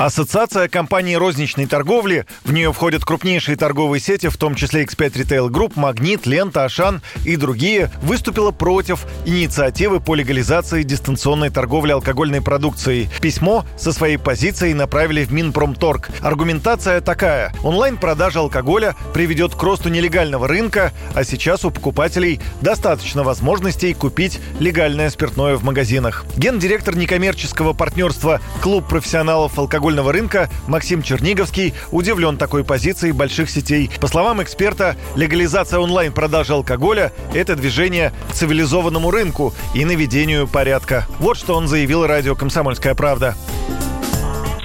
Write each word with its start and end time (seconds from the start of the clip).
Ассоциация 0.00 0.66
компаний 0.66 1.14
розничной 1.18 1.66
торговли, 1.66 2.24
в 2.44 2.54
нее 2.54 2.72
входят 2.72 3.04
крупнейшие 3.04 3.58
торговые 3.58 4.00
сети, 4.00 4.28
в 4.28 4.38
том 4.38 4.54
числе 4.54 4.84
X5 4.84 5.12
Retail 5.12 5.48
Group, 5.50 5.72
Магнит, 5.76 6.24
Лента, 6.24 6.64
Ашан 6.64 7.02
и 7.26 7.36
другие, 7.36 7.90
выступила 8.00 8.50
против 8.50 9.04
инициативы 9.26 10.00
по 10.00 10.14
легализации 10.14 10.84
дистанционной 10.84 11.50
торговли 11.50 11.92
алкогольной 11.92 12.40
продукцией. 12.40 13.10
Письмо 13.20 13.66
со 13.76 13.92
своей 13.92 14.16
позицией 14.16 14.72
направили 14.72 15.22
в 15.22 15.34
Минпромторг. 15.34 16.08
Аргументация 16.22 17.02
такая. 17.02 17.52
Онлайн-продажа 17.62 18.38
алкоголя 18.38 18.96
приведет 19.12 19.54
к 19.54 19.62
росту 19.62 19.90
нелегального 19.90 20.48
рынка, 20.48 20.92
а 21.14 21.24
сейчас 21.24 21.66
у 21.66 21.70
покупателей 21.70 22.40
достаточно 22.62 23.22
возможностей 23.22 23.92
купить 23.92 24.40
легальное 24.60 25.10
спиртное 25.10 25.56
в 25.56 25.62
магазинах. 25.62 26.24
Гендиректор 26.38 26.96
некоммерческого 26.96 27.74
партнерства 27.74 28.40
«Клуб 28.62 28.88
профессионалов 28.88 29.58
алкоголя 29.58 29.89
алкогольного 29.90 30.12
рынка 30.12 30.48
Максим 30.68 31.02
Черниговский 31.02 31.74
удивлен 31.90 32.36
такой 32.36 32.62
позицией 32.62 33.10
больших 33.12 33.50
сетей. 33.50 33.90
По 34.00 34.06
словам 34.06 34.40
эксперта, 34.40 34.94
легализация 35.16 35.80
онлайн-продажи 35.80 36.52
алкоголя– 36.52 37.12
это 37.34 37.56
движение 37.56 38.12
к 38.30 38.34
цивилизованному 38.34 39.10
рынку 39.10 39.52
и 39.74 39.84
наведению 39.84 40.46
порядка. 40.46 41.06
Вот 41.18 41.36
что 41.36 41.56
он 41.56 41.66
заявил 41.66 42.06
радио 42.06 42.36
«Комсомольская 42.36 42.94
правда». 42.94 43.34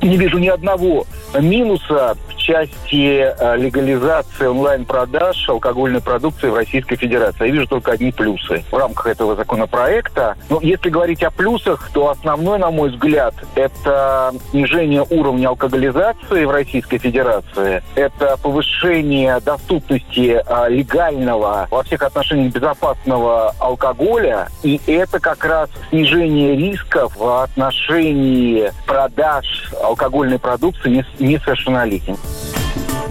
Не 0.04 0.18
вижу 0.18 0.38
ни 0.38 0.48
одного 0.48 1.08
минуса 1.42 2.16
части 2.46 3.34
э, 3.34 3.58
легализации 3.58 4.46
онлайн-продаж 4.46 5.50
алкогольной 5.50 6.02
продукции 6.02 6.50
в 6.50 6.56
Российской 6.56 6.96
Федерации. 6.96 7.48
Я 7.48 7.52
вижу 7.52 7.68
только 7.68 7.94
одни 7.94 8.12
плюсы 8.12 8.64
в 8.72 8.78
рамках 8.78 9.08
этого 9.08 9.36
законопроекта. 9.36 10.36
Но 10.50 10.60
если 10.62 10.90
говорить 10.90 11.24
о 11.24 11.32
плюсах, 11.32 11.90
то 11.92 12.10
основной, 12.10 12.60
на 12.60 12.70
мой 12.70 12.92
взгляд, 12.92 13.34
это 13.56 14.32
снижение 14.52 15.04
уровня 15.10 15.48
алкоголизации 15.48 16.46
в 16.46 16.52
Российской 16.52 17.00
Федерации, 17.00 17.82
это 17.96 18.38
повышение 18.38 19.40
доступности 19.40 20.44
э, 20.46 20.70
легального 20.70 21.68
во 21.72 21.84
всех 21.84 22.04
отношениях 22.04 22.54
безопасного 22.54 23.56
алкоголя, 23.60 24.50
и 24.62 24.80
это 24.86 25.20
как 25.20 25.44
раз 25.44 25.70
снижение 25.90 26.56
рисков 26.56 27.16
в 27.18 27.44
отношении 27.44 28.72
продаж 28.86 29.72
алкогольной 29.82 30.38
продукции 30.38 31.04
несовершеннолетним 31.20 32.18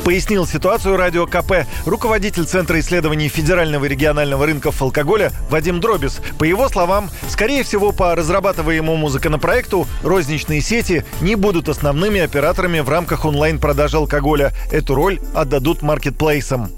пояснил 0.05 0.47
ситуацию 0.47 0.97
радио 0.97 1.27
КП 1.27 1.67
руководитель 1.87 2.45
Центра 2.45 2.79
исследований 2.79 3.29
федерального 3.29 3.87
и 3.87 3.89
регионального 3.89 4.45
рынков 4.45 4.81
алкоголя 4.83 5.33
Вадим 5.51 5.81
Дробис. 5.81 6.21
По 6.39 6.45
его 6.45 6.69
словам, 6.69 7.11
скорее 7.29 7.65
всего, 7.65 7.93
по 7.93 8.15
разрабатываемому 8.15 9.09
законопроекту 9.09 9.89
розничные 10.03 10.61
сети 10.61 11.05
не 11.23 11.37
будут 11.37 11.69
основными 11.69 12.21
операторами 12.21 12.81
в 12.81 12.89
рамках 12.89 13.25
онлайн-продажи 13.25 13.97
алкоголя. 13.97 14.53
Эту 14.71 14.95
роль 14.95 15.21
отдадут 15.35 15.83
маркетплейсам 15.83 16.71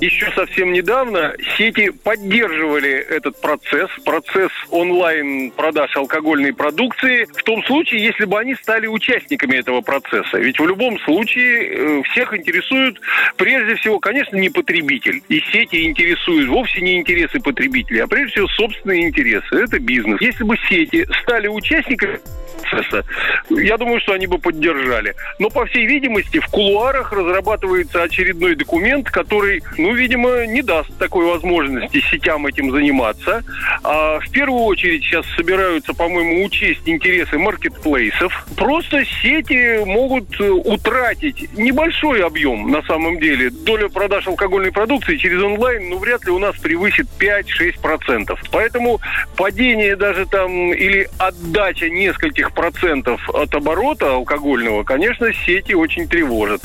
еще 0.00 0.30
совсем 0.32 0.72
недавно 0.72 1.34
сети 1.56 1.90
поддерживали 1.90 2.90
этот 2.90 3.40
процесс, 3.40 3.90
процесс 4.04 4.50
онлайн-продаж 4.70 5.96
алкогольной 5.96 6.52
продукции, 6.52 7.24
в 7.24 7.42
том 7.42 7.62
случае, 7.64 8.04
если 8.04 8.24
бы 8.24 8.38
они 8.38 8.54
стали 8.54 8.86
участниками 8.86 9.56
этого 9.56 9.80
процесса. 9.80 10.38
Ведь 10.38 10.58
в 10.58 10.66
любом 10.66 10.98
случае 11.00 11.68
э, 11.68 12.02
всех 12.10 12.34
интересует, 12.34 13.00
прежде 13.36 13.74
всего, 13.76 13.98
конечно, 13.98 14.36
не 14.36 14.50
потребитель. 14.50 15.22
И 15.28 15.40
сети 15.52 15.84
интересуют 15.84 16.48
вовсе 16.48 16.80
не 16.80 16.98
интересы 16.98 17.40
потребителей, 17.40 18.00
а 18.00 18.06
прежде 18.06 18.32
всего 18.32 18.48
собственные 18.48 19.08
интересы. 19.08 19.56
Это 19.56 19.78
бизнес. 19.78 20.20
Если 20.20 20.44
бы 20.44 20.56
сети 20.68 21.06
стали 21.22 21.48
участниками 21.48 22.20
процесса, 22.68 23.04
я 23.50 23.76
думаю, 23.76 24.00
что 24.00 24.12
они 24.12 24.26
бы 24.26 24.38
поддержали. 24.38 25.14
Но, 25.38 25.50
по 25.50 25.66
всей 25.66 25.86
видимости, 25.86 26.38
в 26.38 26.46
кулуарах 26.48 27.12
разрабатывается 27.12 28.02
очередной 28.02 28.54
документ, 28.54 29.10
который, 29.10 29.62
ну, 29.76 29.92
видимо, 29.94 30.46
не 30.46 30.62
даст 30.62 30.96
такой 30.98 31.26
возможности 31.26 32.00
сетям 32.10 32.46
этим 32.46 32.70
заниматься. 32.70 33.44
А 33.82 34.20
в 34.20 34.30
первую 34.30 34.62
очередь 34.64 35.02
сейчас 35.02 35.26
собираются, 35.36 35.94
по-моему, 35.94 36.44
учесть 36.44 36.82
интересы 36.86 37.38
маркетплейсов. 37.38 38.46
Просто 38.56 39.04
сети 39.22 39.84
могут 39.84 40.40
э, 40.40 40.50
утратить 40.50 41.48
небольшой 41.56 42.22
объем, 42.24 42.70
на 42.70 42.82
самом 42.82 43.18
деле. 43.18 43.50
Доля 43.50 43.88
продаж 43.88 44.26
алкогольной 44.26 44.72
продукции 44.72 45.16
через 45.16 45.42
онлайн, 45.42 45.88
ну, 45.88 45.98
вряд 45.98 46.24
ли 46.24 46.30
у 46.30 46.38
нас 46.38 46.56
превысит 46.56 47.06
5-6%. 47.18 48.36
Поэтому 48.50 49.00
падение 49.36 49.96
даже 49.96 50.26
там 50.26 50.72
или 50.72 51.08
отдача 51.18 51.88
нескольких 51.88 52.52
процентов 52.58 53.20
от 53.32 53.54
оборота 53.54 54.14
алкогольного, 54.14 54.82
конечно, 54.82 55.32
сети 55.32 55.74
очень 55.74 56.08
тревожат. 56.08 56.60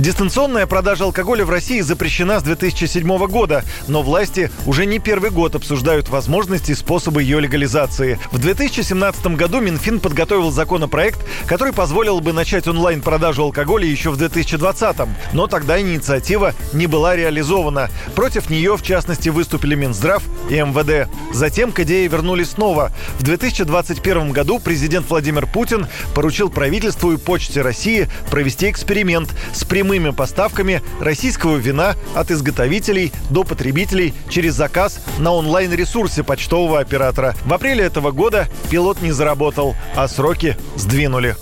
Дистанционная 0.00 0.66
продажа 0.66 1.04
алкоголя 1.04 1.44
в 1.44 1.50
России 1.50 1.82
запрещена 1.82 2.40
с 2.40 2.42
2007 2.42 3.18
года, 3.26 3.64
но 3.86 4.00
власти 4.00 4.50
уже 4.64 4.86
не 4.86 4.98
первый 4.98 5.30
год 5.30 5.54
обсуждают 5.54 6.08
возможности 6.08 6.70
и 6.70 6.74
способы 6.74 7.22
ее 7.22 7.38
легализации. 7.38 8.18
В 8.32 8.38
2017 8.38 9.26
году 9.36 9.60
Минфин 9.60 10.00
подготовил 10.00 10.50
законопроект, 10.52 11.20
который 11.44 11.74
позволил 11.74 12.20
бы 12.20 12.32
начать 12.32 12.66
онлайн-продажу 12.66 13.42
алкоголя 13.42 13.84
еще 13.84 14.08
в 14.08 14.16
2020 14.16 14.96
но 15.34 15.46
тогда 15.48 15.78
инициатива 15.78 16.54
не 16.72 16.86
была 16.86 17.14
реализована. 17.14 17.90
Против 18.14 18.48
нее, 18.48 18.78
в 18.78 18.82
частности, 18.82 19.28
выступили 19.28 19.74
Минздрав 19.74 20.22
и 20.48 20.54
МВД. 20.54 21.10
Затем 21.34 21.72
к 21.72 21.80
идее 21.80 22.08
вернулись 22.08 22.52
снова. 22.52 22.90
В 23.18 23.22
2021 23.22 24.32
году 24.32 24.60
президент 24.60 25.10
Владимир 25.10 25.46
Путин 25.46 25.86
поручил 26.14 26.48
правительству 26.48 27.12
и 27.12 27.18
Почте 27.18 27.60
России 27.60 28.08
провести 28.30 28.70
эксперимент 28.70 29.34
с 29.52 29.62
прямым 29.64 29.89
прямыми 29.90 30.10
поставками 30.10 30.82
российского 31.00 31.56
вина 31.56 31.96
от 32.14 32.30
изготовителей 32.30 33.12
до 33.28 33.42
потребителей 33.42 34.14
через 34.28 34.54
заказ 34.54 35.00
на 35.18 35.32
онлайн-ресурсе 35.32 36.22
почтового 36.22 36.78
оператора. 36.78 37.34
В 37.44 37.52
апреле 37.52 37.82
этого 37.82 38.12
года 38.12 38.46
пилот 38.70 39.02
не 39.02 39.10
заработал, 39.10 39.74
а 39.96 40.06
сроки 40.06 40.56
сдвинули. 40.76 41.34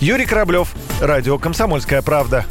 Юрий 0.00 0.26
Кораблев, 0.26 0.74
Радио 1.00 1.38
«Комсомольская 1.38 2.02
правда». 2.02 2.44